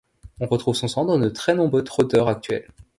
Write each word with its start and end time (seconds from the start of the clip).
On 0.39 0.47
retrouve 0.47 0.73
son 0.73 0.87
sang 0.87 1.05
dans 1.05 1.19
de 1.19 1.29
très 1.29 1.53
nombreux 1.53 1.83
trotteurs 1.83 2.27
actuels. 2.27 2.67